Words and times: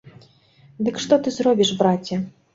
Дык 0.87 0.95
што 1.03 1.21
ты 1.27 1.35
зробіш, 1.37 1.77
браце! 1.85 2.21